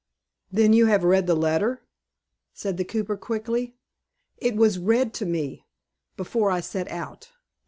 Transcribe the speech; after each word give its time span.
"Then 0.51 0.73
you 0.73 0.87
have 0.87 1.03
read 1.03 1.27
the 1.27 1.35
letter?" 1.35 1.83
said 2.53 2.77
the 2.77 2.83
cooper, 2.83 3.15
quickly. 3.15 3.75
"It 4.37 4.55
was 4.55 4.79
read 4.79 5.13
to 5.13 5.27
me, 5.27 5.67
before 6.17 6.49
I 6.49 6.59
set 6.59 6.87
out." 6.89 7.29